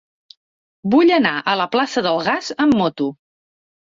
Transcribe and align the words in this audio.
Vull 0.93 1.11
anar 1.17 1.33
a 1.51 1.53
la 1.61 1.67
plaça 1.77 2.03
del 2.07 2.17
Gas 2.29 2.49
amb 2.65 2.79
moto. 2.83 3.13